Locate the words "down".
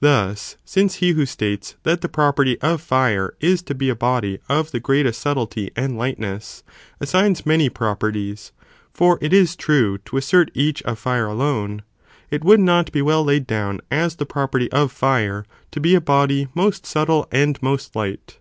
13.46-13.80